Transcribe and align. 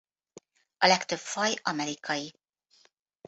A 0.77 0.87
legtöbb 0.87 1.19
faj 1.19 1.55
amerikai. 1.63 2.33